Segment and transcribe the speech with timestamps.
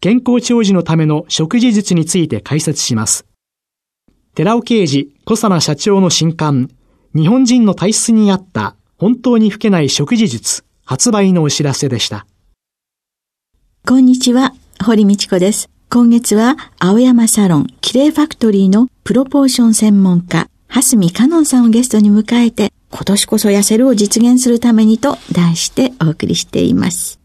[0.00, 3.26] 健康長寿のための食事術について解説します。
[4.34, 6.70] 寺尾啓治小佐奈社長の新刊、
[7.14, 12.26] 日本人の体質に合った本当に老けない食事術発売のお知らせでした。
[13.86, 14.54] こんにちは、
[14.84, 15.68] 堀道子です。
[15.90, 27.18] 今月は青山サロンキレイファクトリーのプロポーション専門家、蓮見香音さんをゲストに迎えて、今年こそ痩せるを実現するためにと題してお送りしています。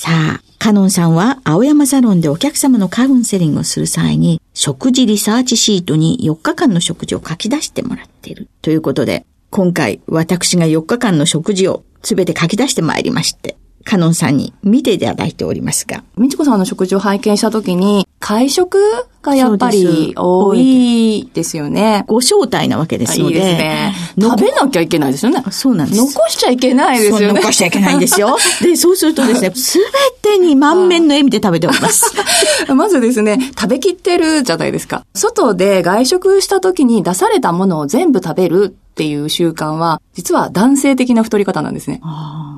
[0.00, 8.48] さあ、カノンさんは青山サロンでお客様のカウンセリングをする際に、食事リサーチシートに4日間の食事を書き出してもらっている。
[8.62, 13.56] ということで、今回私が4日間の食事をすべて書き出してまいりまして、
[13.88, 16.04] カノンさんに見ていただいておりますが。
[16.18, 18.78] みちこさんの食事を拝見したときに、会食
[19.22, 22.04] がやっぱり多いですよね。
[22.06, 23.36] ご招待なわけですので。
[23.36, 23.94] いいですね。
[24.20, 25.42] 食べなきゃいけないですよね。
[25.50, 25.98] そうなんです。
[25.98, 27.40] 残しちゃいけないですよね。
[27.40, 28.36] 残しちゃいけないんですよ。
[28.60, 32.12] で、そうするとですね、すべてに満面の笑みで食べております。
[32.74, 35.06] まずですね、食べきってるじゃないですか。
[35.14, 42.00] 外で外食した時に出されたものを全部食べるっていう習慣は、実は男性的な太り方なんですね。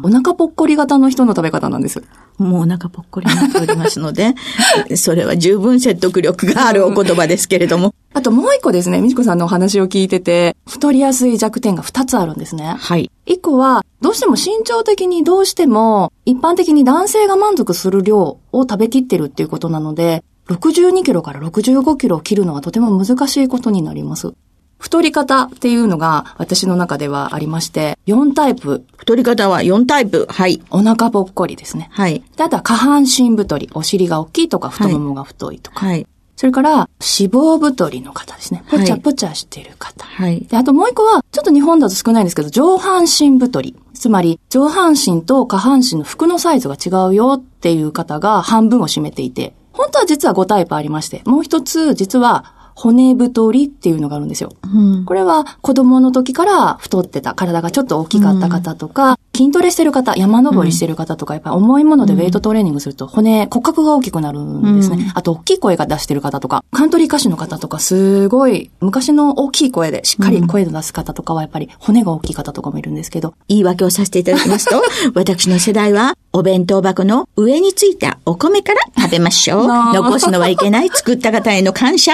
[0.03, 2.03] お腹ぽっこり型の人の食べ方なんです。
[2.39, 4.35] もうお腹ぽっこりになっておりますので、
[4.97, 7.95] それは十分説得力があるお言葉ですけれども。
[8.15, 12.75] あともう一個ですね、みちこさんのお話を聞いてて、太りやすい弱点が二つあるんですね。
[12.79, 13.11] はい。
[13.27, 24.33] 一個は、どうしても身長的にどうしても、一般的に男性が満足する量を食べきってるっていうことなので、62キロから65キロを切るのはとても難しいことになります。
[24.81, 28.85] 太り方っていうのが私の中ではありまして、4タイプ。
[28.97, 30.27] 太り方は4タイプ。
[30.29, 30.63] はい。
[30.71, 31.91] お腹ぽっこりですね。
[31.93, 32.25] はい。
[32.39, 33.71] あとは下半身太り。
[33.75, 35.87] お尻が大きいとか太ももが太いとか。
[35.87, 36.07] はい。
[36.35, 36.89] それから、脂
[37.31, 38.65] 肪太りの方ですね。
[38.71, 40.07] ぽちゃぽちゃしてる方。
[40.07, 40.41] はい。
[40.41, 43.77] で、あともう一個は、ちょっと日本だと少ないんですけど、上半身太り。
[43.93, 54.55] つまり、上半身と下半身の服のサイズが違うよっていう方が半分を占めていて、本当は実は5タイプありまして、もう一つ、実は、骨太りっていうのがあるんですよ。
[54.63, 64.97] うん、これは子供の時から太ってた、体がちょっと大きかった方とか、うん、筋トレしてる方、山登りしてる方とか、やっぱり重いものでウェイトトレーニングすると骨、骨格が大きくなるんですね。
[64.97, 73.35] うん、あと、大きい声が出してる方とか、カントリー歌手の方とか、すごい、昔の大きい声でしっかり声を出す方とかは、やっぱり骨が大きい方とかもいるんですけど。
[73.49, 74.83] 言い訳をさせていただきますと、
[75.15, 79.67] 私の世代は、お弁当箱の上についたお米から食べましょう。
[79.93, 82.13] 残すのはいけない、作った方への感謝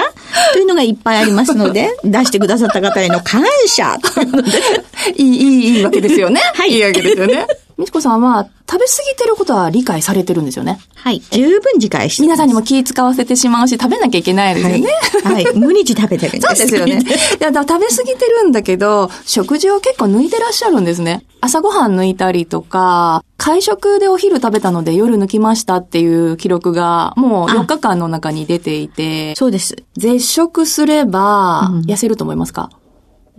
[0.57, 4.49] というのがいっぱいありますので、 出してくださった方への感謝というので。
[5.15, 6.41] いい、いい、いいわけですよね。
[6.55, 6.71] はい。
[6.71, 7.45] いいわけですよね。
[7.77, 10.79] みちこさんは食べ過ぎてることは理解されてるんですよね。
[10.95, 11.19] はい。
[11.19, 14.89] 十分理解して皆さんにも気使わせてしまうし、食べなきゃいけないですよね。
[15.23, 15.45] はい。
[15.45, 17.01] はい、 無日食べてるんですそうですよね。
[17.39, 21.23] いや、だ食べ過ぎてるんだけど、食事を結構抜いてらっしゃるんですね。
[21.39, 29.35] 朝ごはん抜いたりとか、会食でお昼食べたので夜抜きましたっていう記録がもう4日間の中に出ていて。
[29.35, 29.75] そうです。
[29.95, 32.71] 絶食すれば痩せると思いますか、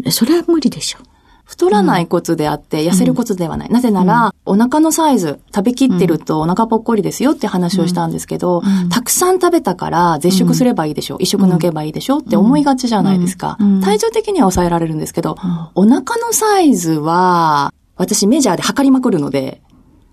[0.05, 1.18] うん、それは無理でしょう。
[1.49, 3.71] 太らないコツであって、痩せるコツではない。
[3.71, 11.19] なぜなら、お腹のサイズ、食べきってるとお腹ぽっこりですよって話をしたんですけど、たくさん食べたから絶食すればいいでしょう。
[11.21, 13.57] 一食抜けばいいでしょうって思いがちじゃないですか。
[13.83, 15.37] 体重的には抑えられるんですけど、
[15.75, 19.63] お腹のサイズは、私メジャーで測りまくるので、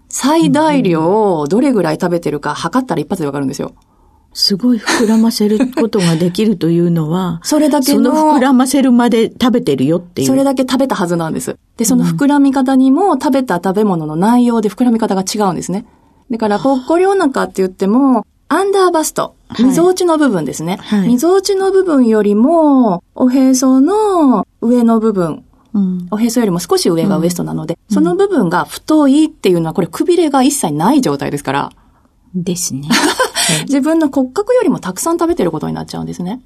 [0.08, 3.74] 最大量をどれぐらい食べてるか測ったら一発でわかるんですよ。
[4.38, 10.28] すごい膨らませることができるというのは、 それだけの、その膨らませるまで食べてるよっていう。
[10.28, 11.56] それだけ食べたはずなんです。
[11.78, 15.86] で、その膨らみ方にも食べた食べ物の内容で膨らみ方が違うんですね。
[16.30, 20.80] だから、ぽっこりお腹って言っても、アンダーバスト、溝落ちの部分ですね。
[20.82, 25.44] はい、溝落ちの部分よりも、おへその上の部分、
[25.74, 31.72] うん、おへそよりも少し上がウエストなので、うん、その部分が太いっていうのは、これくびれが一切ない状態ですから。
[32.34, 32.90] ですね。
[33.64, 36.42] 自分の骨格よりもたくさん食べてることになっちゃうんですね。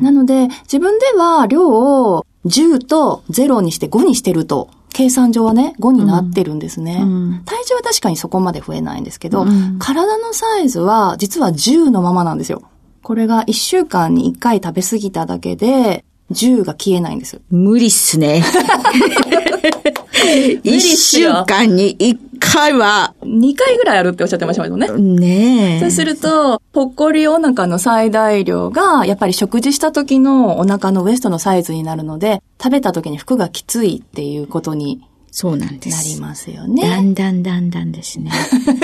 [0.00, 7.00] なので、自分では量を10と0にして5にしてると計算上はね、5になってるんですね。
[7.02, 12.62] うん、体重は確かにそこまで増えないんですけど、うん、体のサイズは実は10のままなんですよ。
[13.02, 17.40] これが1週間に1回食べ過ぎただけで、10が消えないんです。
[17.50, 18.42] 無理っすね。
[20.62, 23.14] 一週間に一回は。
[23.22, 24.88] 二回ぐらいあるっておっしゃってましたよね。
[24.88, 25.80] ねえ。
[25.80, 35.00] そうすると、ぽっこりお腹の最大量が、やっぱり食事した時のお腹のウエストのサイズになるので、食べた時に服がきついっていうことに
[35.30, 35.96] そうなんです。
[35.96, 36.88] なりますよね。
[36.88, 38.30] だんだんだんだんですね。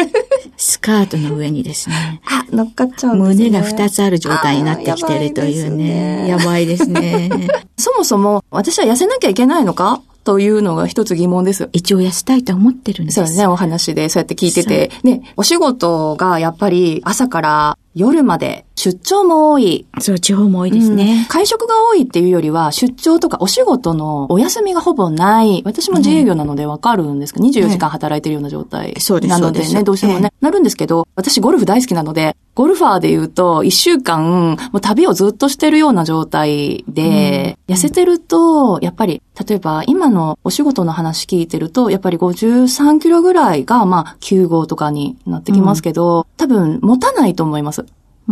[0.58, 2.20] スカートの上にですね。
[2.26, 3.50] あ、乗っかっちゃうんですね。
[3.50, 6.26] 胸が二つある状態になってきてるというね。
[6.28, 7.30] やばいですね。
[7.78, 11.70] そもそも、私は痩せなきゃいけないのかというのが一つ疑問です。
[11.72, 13.16] 一応痩せたいと思ってるんです。
[13.16, 14.92] そうですね、お話でそうやって聞いてて。
[15.02, 19.86] ね、お仕事がやっぱり朝から夜まで出張も多い。
[19.98, 25.62] そう、地方も多いですね、うん、会食が多いっていうよりは、出張とかお仕事のお休みがほぼない。
[25.64, 28.94] 私も自営業なのでわかるんですけど、24時間働いてるような状態
[29.26, 47.79] なのでね、どうしてもね、なるんですけど、私ゴルフ大好きなので、ゴルファーで言うと、一週間、もう旅をずっとしてるような状態で、うん、痩せてると、やっぱり、例えば今のお仕事の話聞いてると、やっぱり53キロぐらいが、まあ、9号とかになってきますけど、うん、多分持たないと思います。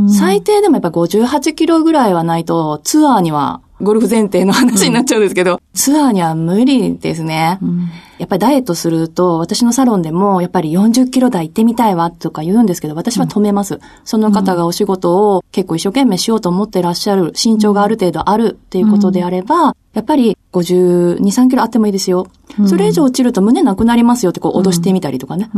[0.07, 7.59] 最低でもやっぱ58キロぐらいはないと、ツアーには、ゴルフ前提の話になっちゃうんですけど、うん、ツアーには無理ですね。
[7.63, 7.89] うん、
[8.19, 13.75] やっぱりダイエットすると、私のサロンでも、やっぱり40キロ台行ってみたいわとか言うんですけど、私は止めます。
[13.75, 22.27] うん、その方がお仕事を結構一生懸命しようと思ってらっしゃる、身長がある程度あるっていうことであれば、やっぱり52、3キロあってもいいですよ。
[22.67, 25.51] それ以上落ちると胸なくなりますよってこう脅してみたりとかね。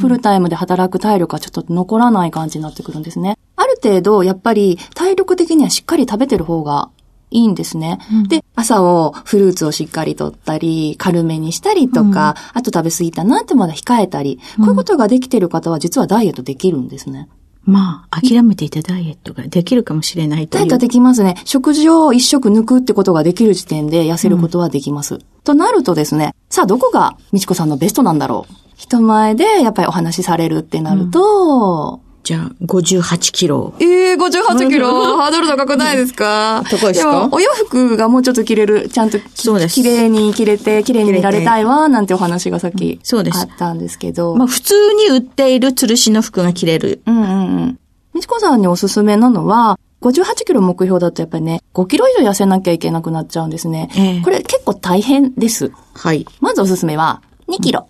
[0.00, 3.36] フルタイムで働く体力がちょっと残らない感じになってくるんですね。
[3.56, 6.90] ある程度、やっぱり体力的にはしっかり食べてる方が
[7.30, 7.98] いいんですね。
[8.12, 17.28] うん、で、朝をフルーツをしっかりとったり、軽めにしたりとか、うん、あと食べ過ぎたなってまだ控えたり、こういうことができてる方は実はダイエットできるんですね。
[17.66, 20.60] まあ、諦めていたダイエットができるかもしれないという。
[20.60, 21.40] ダイエットできますね。
[21.46, 25.14] 食事を一食抜くってことができる時点で痩せることはできます。
[25.14, 28.54] うん、となるとですね、さあどこがみちこさんのベストなんだろう？
[28.76, 33.74] 人前でやっぱりお話しされるってなると、うんじゃあ、58キロ。
[33.80, 34.88] ええー、58キロ
[35.18, 36.64] ハードル高くないですか？
[36.70, 37.28] 高いですか？
[37.30, 39.74] お洋服がもうちょっと着れる、ちゃんとそうです。
[39.74, 43.38] 綺麗に着れて、綺麗に見られたいわ、なんてお話がさっき、そうです。
[43.38, 44.34] あったんですけど。
[44.36, 47.02] まあ、普通に売っている吊るしの服が着れる。
[47.06, 47.32] うんうんう
[47.66, 47.78] ん。
[48.14, 53.90] みちこさんにおすすめなのは、58キロ目標だとやっぱりね、5キロ以上痩せなきゃいけなくなっちゃうんですね。
[53.96, 55.72] えー、これ結構大変です。
[55.94, 56.24] はい。
[56.40, 57.86] まずおすすめは、2キロ。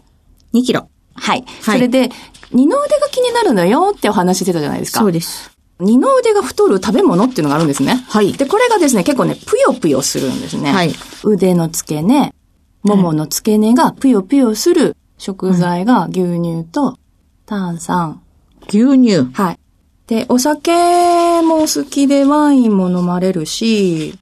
[0.55, 0.89] 2キロ。
[1.17, 1.45] はい。
[1.63, 2.11] はい、それで、
[2.55, 5.01] 二の腕が気になるのよってお話してたじゃないですか。
[5.01, 5.51] そうです。
[5.81, 8.05] 二の腕が太る食べ物っていうのがあるんですね。
[8.09, 8.33] はい。
[8.33, 10.73] で、これがですね、結構ね、ぷよぷよするんですね。
[10.73, 10.95] はい。
[11.25, 12.33] 腕の付け根、
[12.85, 16.97] ももの付け根がぷよぷよする食材が牛乳と
[17.45, 18.23] 炭酸。
[18.69, 19.59] 牛乳はい。
[20.07, 20.71] で、お酒
[21.43, 24.17] も好きでワインも飲まれるし、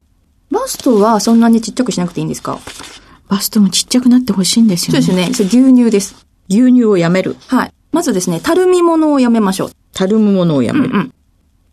[0.50, 2.58] バストはそんなにちっちゃくしなくていいんですか？
[3.28, 5.02] バストもちっちゃくなってほしいんですよね。
[5.02, 5.46] そうですね。
[5.46, 6.26] 牛乳です。
[6.48, 7.36] 牛乳をやめる。
[7.48, 7.72] はい。
[7.92, 9.70] まずですね、たるみ物をやめましょう。
[9.92, 10.86] たるむものをやめる。
[10.86, 11.14] うんうん、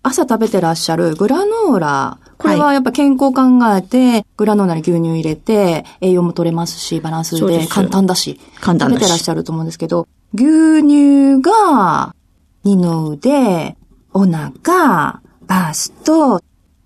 [0.04, 2.20] 朝食べてらっしゃるグラノーラ。
[2.38, 12.14] これはやっぱ健康考えて、グラノーラに牛乳入れて、栄養も取れますし、バランスで簡単だし、簡単食べてらっしゃると思うんですけど、牛乳が、
[12.64, 13.78] 二の腕、
[14.14, 16.42] お腹、バスト、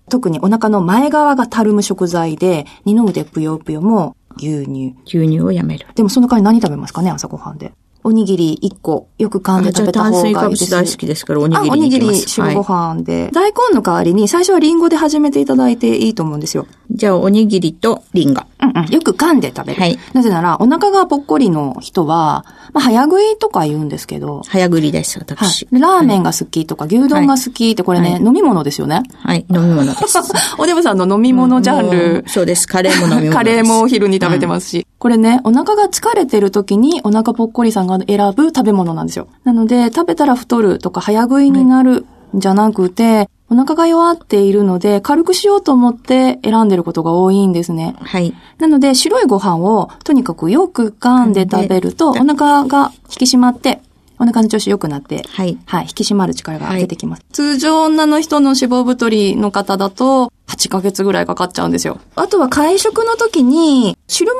[0.08, 4.94] 特にお腹の前側がたるむ食材で、二の腕ぷよぷよも牛乳。
[5.04, 5.86] 牛乳をやめる。
[5.94, 7.72] でもその代わり何食べますかね、朝ごはんで。
[8.06, 10.34] おにぎり1個、よく噛んで食べた方がいいです。
[10.34, 16.66] 炭水化物大好きですから、おにぎりおにぎり白ご飯で、はい、大根の代わりに最初はリンゴで始めていただいていいと思うんですよ。
[16.90, 18.42] じゃあ、おにぎりとリンゴ。
[18.60, 18.86] うんうん。
[18.92, 19.80] よく噛んで食べる。
[19.80, 19.98] はい。
[20.12, 22.44] なぜなら、お腹がぽっこりの人は、
[22.74, 24.42] まあ、早食いとか言うんですけど。
[24.48, 25.66] 早食いです、私。
[25.70, 29.02] はい、ラーメンが好きとか、牛丼が好きって、これね、はい、飲み物ですよね。
[29.22, 30.18] はい、飲み物です。
[30.58, 32.24] おデブさんの飲み物ジャンル。
[32.26, 34.86] そうです、カレーも飲み物カレーもお昼に食べてますし。
[34.98, 39.28] これね、お腹が疲れてる時にお腹ぽっこりさんが選ぶ食べ物なんですよ。
[39.44, 47.94] なので、食べたら太るとか早食いになるんじゃなくて、お腹が弱っているので、軽くしようと思って選んでることが多いんですね。
[48.00, 48.34] はい。
[48.58, 53.80] なので、白いご飯をとにかくよく噛んで食べると、お腹が引き締まって、
[54.18, 55.58] お腹の調子良くなって、はい。
[55.66, 55.82] はい。
[55.82, 57.20] 引き締まる力が出てきます。
[57.20, 61.98] はい、通常女の人の脂肪太りの方だと、8ヶ月ぐらいかかっちゃうんですよ。
[62.16, 64.32] あとは会食の時に、汁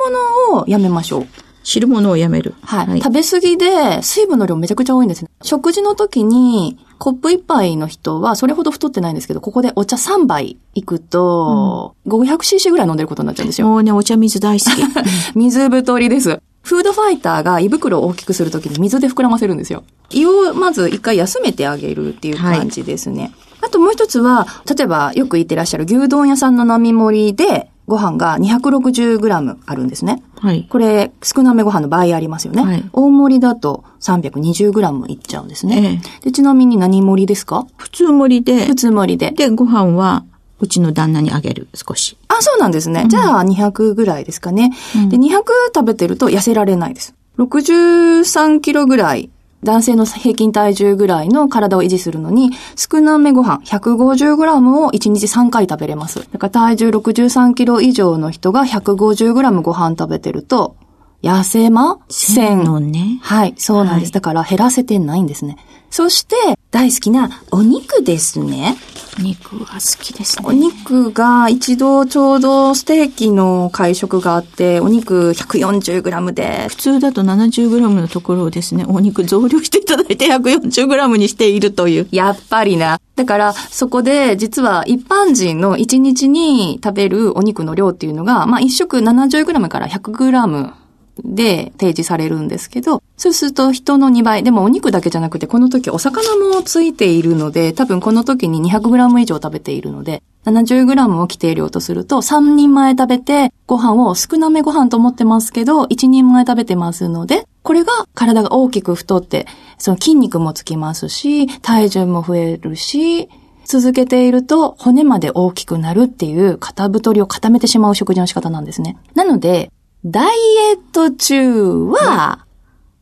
[0.49, 1.27] 物をやめましょう。
[1.65, 2.53] 汁物をやめる。
[2.61, 2.87] はい。
[2.87, 5.29] はい、食べ過ぎで水分の量めちゃくちゃ多いんですね。
[5.41, 13.67] 食事の時にコップ1杯の人はそれほど太ってないんですけど、ここでお茶3杯いくと、うん、500cc ぐらい飲んでることになっちゃうんですよ。
[13.67, 14.83] もうね、お茶水大好き。
[15.35, 16.39] 水太りです。
[16.61, 19.83] フードファイターが胃袋を大きくするときに水で膨らませるんですよ。
[20.11, 23.21] 胃をまず一回休めてあげるっていう感じですね。
[23.23, 23.31] はい、
[23.61, 30.23] あともう一つは、例えばよく言ってらっしゃる牛丼屋さんの並盛りで、ご飯が 260g あるんですね。
[30.39, 30.67] はい。
[30.69, 32.63] これ、少なめご飯の倍ありますよね。
[32.63, 32.83] はい。
[32.93, 36.01] 大盛りだと 320g いっちゃうんですね。
[36.03, 37.67] ええ、でちなみに何盛りですか？
[37.77, 38.65] 普通盛りで。
[38.65, 39.31] 普通盛りで。
[39.31, 40.25] で、ご飯は、
[40.59, 42.17] うちの旦那にあげる、少し。
[42.27, 43.01] あ、そうなんですね。
[43.03, 44.71] うん、じゃあ、200ぐらいですかね。
[44.95, 47.13] うん、で、200食べてると痩せられないです。
[47.37, 49.29] 63キロぐらい
[49.65, 56.25] 男性の平均体重ぐらいの体を維持するのに、少なめご飯 150g を1日3回食べれます。
[56.31, 60.77] だから体重63キロ以上の人が 150g ご飯食べてると、
[61.21, 62.63] 痩せません。
[62.63, 63.19] のね。
[63.21, 64.09] はい、そうなんです。
[64.09, 65.57] はい、だから減らせてないんですね。
[65.89, 66.35] そして、
[66.69, 68.77] 大好きなお肉ですね。
[69.21, 70.45] 肉は好きですね。
[70.47, 76.67] お肉が一度ちょうどステーキの会食があって、お肉 140g で。
[76.69, 82.07] 普通だと 70g のところをですね、お肉増量していただいて 140g にしているという。
[82.11, 82.99] やっぱりな。
[83.15, 90.84] だから、そこで実は一般人の1日に食べるお肉の量っていうのが、まあ1食 70g から 100g
[91.23, 94.43] で提示されるんですけど、そうすると人の2倍。
[94.43, 113.27] でもお肉だけじゃなくて、この時お魚もついているので、多分この時に 200g 以上食べているので、70g を規定量とすると、3人前食べて、ご飯を少なめご飯と思ってますけど、1人前食べてますので、これが体が大きく太って、その筋肉もつきますし、体重も増えるし、
[113.65, 118.97] 続けていると骨まで大きくなるっていう肩太りを固めてしまう食事の仕方なんですね。
[119.15, 119.71] なので、
[120.05, 120.37] ダイ
[120.71, 122.45] エット中は、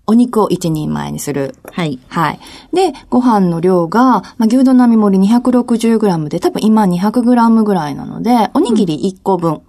[0.05, 1.55] お肉を一人前にする。
[1.71, 1.99] はい。
[2.07, 2.39] はい。
[2.73, 9.61] で、ご飯の量が、まあ、牛丼並盛り 260g で、多分今 200g ぐらいなので、おにぎり1個分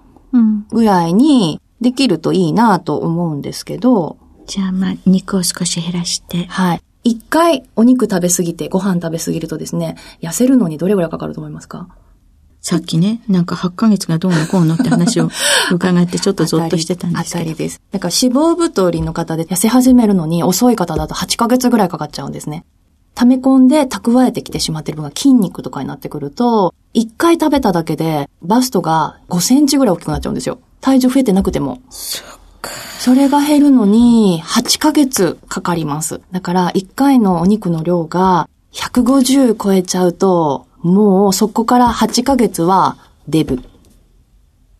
[0.70, 4.16] ぐらいにできるといいなと思うんですけど。
[4.46, 6.44] じゃあ、まあ、肉を少し減らして。
[6.46, 6.80] はい。
[7.02, 11.88] 一回お肉食べすぎて、ご飯食べすぎるとですね、痩せるのにどれぐらいかかると思いますか？
[12.64, 15.28] さっきね、なんか8ヶ月がどうのこうのって話を
[15.70, 17.32] 伺ってちょっとゾッとしてたんですけど。
[17.32, 17.78] 当たりです。
[17.92, 22.64] だから脂肪太りの方で痩せ始めるのに遅い方だと8ヶ月ぐらいかかっちゃうんですね。
[23.14, 30.58] 溜め込んで蓄えてきてしまってる分が筋肉とかになってくると、1回食べただけでバストが5センチぐらい大きくなっちゃうんですよ。
[30.80, 31.80] 体重増えてなくても。
[31.90, 32.26] そっ
[32.62, 32.70] か。
[32.98, 36.22] それが減るのに8ヶ月かかります。
[36.32, 43.60] だから1回のお肉の量が150超えちゃうと、もうそこから8ヶ月はデブ。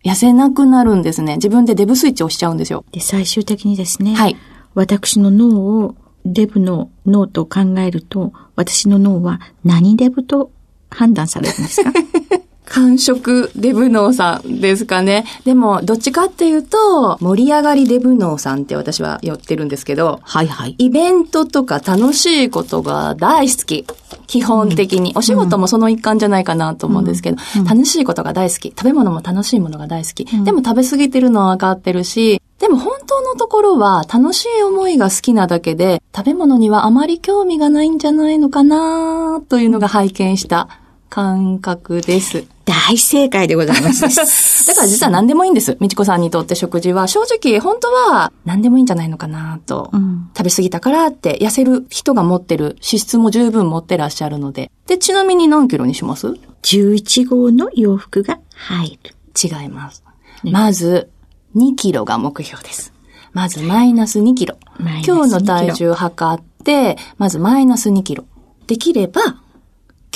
[0.04, 1.36] 痩せなくなるんですね。
[1.36, 2.84] 自分でデブスイッチを押しちゃうんですよ。
[2.92, 4.14] で、最終的にですね。
[4.14, 4.36] はい。
[4.74, 5.94] 私の脳を
[6.26, 10.50] デブの脳と考えると、私の脳は何デブと
[10.90, 11.90] 判断されるんですか？
[12.66, 15.24] 感触デブ脳さんですかね。
[15.44, 20.74] でも、どっちかっていうと、盛り上がりデブ脳さんって私は言ってるんですけど、はいはい。
[20.78, 23.86] イベントとか楽しいことが大好き。
[24.26, 25.12] 基本的に。
[25.14, 28.70] お仕事もその一環じゃないかなと思うんですけど、楽しいことが大好き。
[28.70, 30.24] 食べ物も楽しいものが大好き。
[30.24, 40.68] でも食べ過ぎてるのは分かってるし、でも本当のところは楽しい思いが好きなだけで、食べ物にはあまり興味がないんじゃないのかなというのが拝見した
[41.08, 42.44] 感覚です。
[42.64, 44.02] 大正解でございます。
[44.66, 45.76] だから実は何でもいいんです。
[45.80, 47.06] みちこさんにとって食事は。
[47.06, 50.30] 正直、本当は何でもいいんじゃないのかなと、うん。
[50.36, 54.70] 食べ過ぎたからって痩せる人が持ってる脂質も十分持ってらっしゃるので。
[54.86, 59.14] で、ちなみに何キロにします ?11 号の洋服が入る。
[59.40, 60.02] 違います。
[60.42, 61.10] ね、まず、
[61.56, 62.92] 2キロが目標です。
[63.32, 64.56] まずマイナス2キロ。
[65.04, 68.24] 今日の体重測って、まずマイナス2キロ。
[68.66, 69.20] できれば、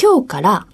[0.01, 0.67] 今日から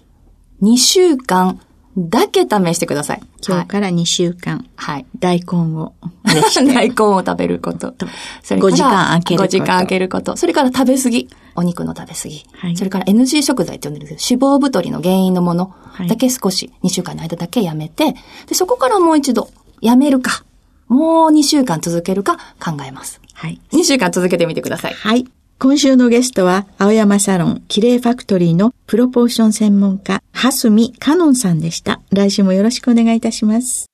[0.63, 1.61] 2週間
[1.97, 3.23] だけ試してください。
[3.47, 4.67] 今日から2週間。
[4.75, 5.07] はい。
[5.19, 5.93] 大根を。
[6.25, 7.95] 大根を食べること。
[8.43, 9.45] それから5時間空けること。
[9.45, 10.37] 5時間空けること。
[10.37, 11.29] それから食べ過ぎ。
[11.57, 12.45] お肉の食べ過ぎ。
[12.53, 15.73] はい、それから NG 食材って呼んでるんですけど、脂肪太りの原因のもの
[16.09, 20.45] だけ少し、2週間の間だけやめて、で、そこからもう一度、やめるか、
[20.89, 23.21] もう2週間続けるか考えます。
[23.35, 23.61] はい。
[23.73, 24.95] 2週間続けてみてください。
[24.95, 25.27] はい。
[25.59, 32.01] 今週のゲストは、青山サロン、キレイファクトリーのプロポーション専門家、蓮見カノンさんでした。
[32.13, 33.87] 来週もよろしくお願いいたします。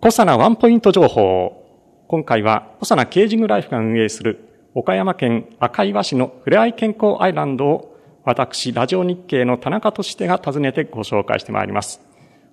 [0.00, 1.52] コサナワンポイント情報。
[2.08, 12.00] 今回は、コサナケージングライフが運営する、岡山県赤岩市のふれあい健康アイランドを、私、ラジオ日経の田中俊手が訪ねてご紹介してまいります。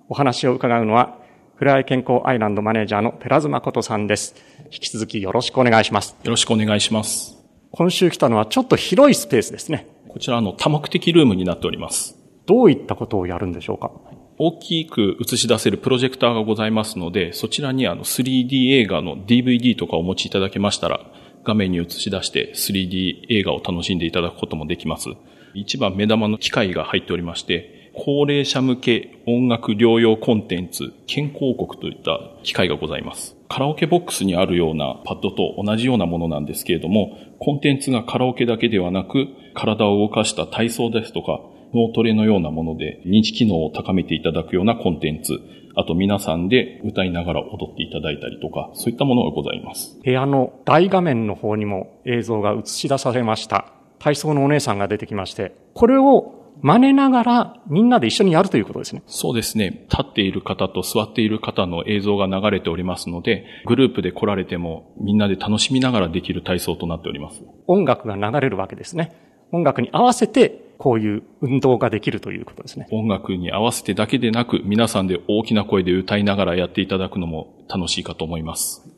[0.08, 1.16] お話を伺うのは、
[1.54, 4.34] ふれあい健康アイランドマネージャーの寺津誠さんです。
[4.64, 6.16] 引き続きよろしくお願いします。
[6.24, 7.41] よろしくお願いします。
[7.74, 9.86] 今週来たのはちょっと広いスペースですね。
[10.06, 12.18] こちらの多目的ルームになっております。
[12.44, 13.90] どういったことをやるんでしょうか？
[14.36, 21.00] 大きく映し出せるプロジェクターがございますので、そちらにあの 3D 映画の DVD とかをお持ちいただけましたら、
[21.44, 25.08] 画面に映し出して 3D 映画を楽しんでいただくこともできます。
[25.54, 33.36] 一番目玉の機械が入っておりまして、高齢者向け音楽療養コンテンツ、健康国といった機械がございます。
[33.48, 41.40] カラオケボックスにあるようなパッドと同じようなものなんですけれども、コンテンツがカラオケだけではなく、体を動かした体操ですとか、
[41.74, 45.40] 脳トレのようなもので認知機能を高めていただくようなコンテンツ、
[45.74, 49.98] あと皆さんで歌いながら踊っていただいたりとか、そういったものがございます。
[50.02, 53.66] 部屋の大画面の方にも映像が映し出されました。
[53.98, 59.02] 体操のお姉さんが出てきまして、これを真似ながらみんなで一緒にやるということですね。
[59.06, 59.86] そうですね。
[59.90, 67.42] 立っている方と座っている方の映像が流れておりますので、グループで来られてもみんなで楽しみながらできる体操となっております。
[67.66, 69.12] 音楽が流れるわけですね。
[69.50, 72.86] 音楽に合わせてこういう運動ができるということですね。
[72.90, 78.88] 音楽に合わせてだけでなく、皆さんで大きな声で歌いながらやっていただくのも楽しいかと思います。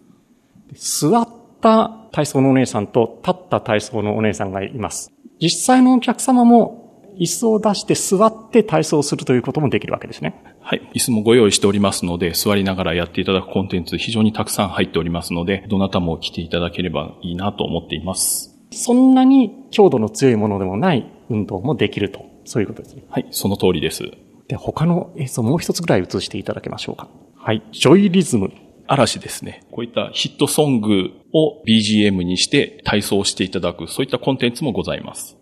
[0.75, 1.29] 座っ
[1.61, 5.11] た体操のお姉さんと立った体操のお姉さんがいます。
[5.41, 6.84] 実際のお客様も
[7.19, 10.43] 椅子を出して座って体操するということもできるわけですね。
[10.61, 10.91] はい。
[10.95, 18.55] 椅子もご用意しておりますので、座りながらやっていただくコンテンツ非常にたくさん入っておりますので、どなたも来ていただければいいなと思っています。
[18.71, 22.25] そんなに強度の強いものでもない運動もできると。
[22.45, 23.05] そういうことですね。
[23.09, 24.05] はい、その通りです。
[24.49, 27.09] で、他の映像もう一つぐらい映していただけましょうか。
[27.37, 28.53] はい、ジョイリズム。
[28.87, 29.63] 嵐ですね。
[29.71, 35.39] こういったヒットソングを BGM にして体操していただく、そういったコンテンツもございます。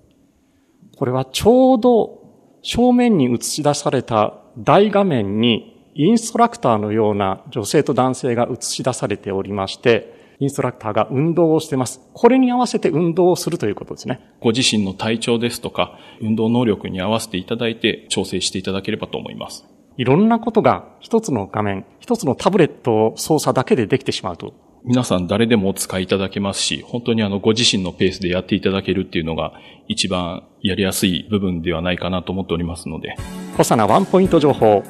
[1.02, 2.20] これはちょうど
[2.62, 12.08] 正面に映し出された大画面にインストラクターのような女性と男性が映し出されておりまして、インストラクターが運動をしています。
[12.12, 14.20] これに合わせて運動をするということですね。
[14.40, 19.66] ご自身の体調ですとか、運動能力に合わせていただいて調整していただければと思います。
[19.96, 24.54] いろんなことが一つの画面、一つのタブレット操作だけでできてしまうと。
[24.84, 29.52] 皆さん誰でもお使いいただけますし、本当にあのご自身のペースでやっていただけるっていうのが
[29.86, 33.14] 一番やりやすい部分ではないかなと思っておりますので。
[33.56, 34.82] コサナワンポイント情報。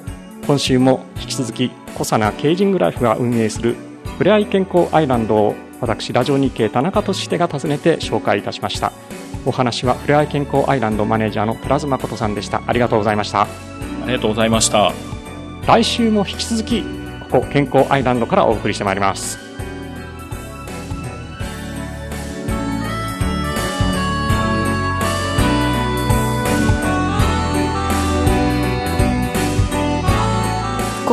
[0.47, 3.77] 今週も引き続きコサナケージングライフが運営する
[4.19, 8.93] ふれあい健康アイランドを私ラジオ日経田中俊秀が訪ねて紹介いたしました。
[9.45, 12.63] お話はふれあい健康アイランドマネージャーの寺妻誠さんでした。
[12.67, 13.43] ありがとうございました。
[13.43, 13.47] あ
[14.07, 14.93] りがとうございました。
[15.67, 16.83] 来週も引き続き
[17.31, 19.52] ここ健康アイランドからお送りしてまいります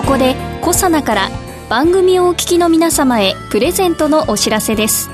[0.09, 1.29] こでコサナから
[1.69, 5.11] 番組をお聞きの皆様へプレゼントのお知らせです。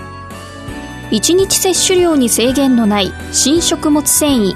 [1.11, 4.55] 1日摂取量に制限のない新食物繊維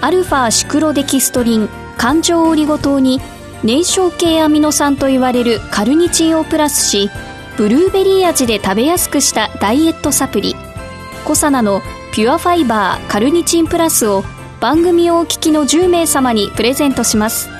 [0.00, 3.20] アルファシクロデキストリン環状オリゴ糖に
[3.62, 7.08] 燃焼系アミノ酸といわれるカルニチンをプラスし
[7.56, 10.56] ブルーベリー味で食べやすくしたダイエットサプリ。
[11.24, 11.80] コサナの
[12.12, 14.24] ピュアファイバーカルニチンプラスを
[14.58, 17.55] 番組をお聞きの10名様にプレゼントします。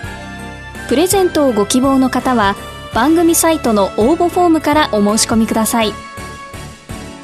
[0.89, 2.55] プレゼントをご希望の方は
[2.95, 5.93] 番組サイトの応募フォームからお申し込みください。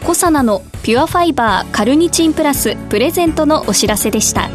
[0.04, 4.50] コサナのピュアファイバーカルニチンプラスプレゼントのお知らせでした。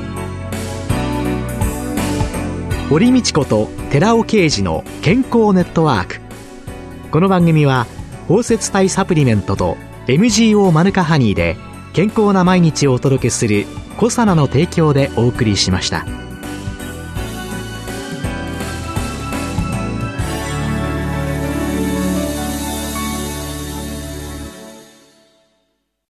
[2.89, 6.20] 堀道子と寺尾啓二の健康ネットワーク。
[7.10, 7.88] この番組は
[8.28, 11.56] 包摂体サプリメントと MGO マヌカハニーで
[11.93, 13.65] 健康な毎日をお届けする
[13.98, 16.27] コサナの提供でお送りしました。